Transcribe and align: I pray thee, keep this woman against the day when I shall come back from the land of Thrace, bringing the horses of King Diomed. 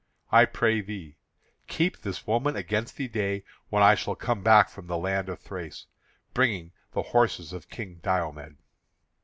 I 0.31 0.45
pray 0.45 0.81
thee, 0.81 1.17
keep 1.67 2.01
this 2.01 2.25
woman 2.25 2.55
against 2.55 2.97
the 2.97 3.07
day 3.07 3.43
when 3.69 3.83
I 3.83 3.93
shall 3.93 4.15
come 4.15 4.41
back 4.41 4.67
from 4.67 4.87
the 4.87 4.97
land 4.97 5.29
of 5.29 5.39
Thrace, 5.39 5.85
bringing 6.33 6.71
the 6.93 7.03
horses 7.03 7.53
of 7.53 7.69
King 7.69 7.99
Diomed. 8.01 8.57